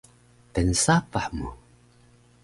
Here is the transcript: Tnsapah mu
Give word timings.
Tnsapah 0.53 1.27
mu 1.37 1.49